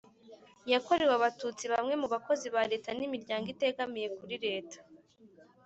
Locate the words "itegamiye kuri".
3.53-4.35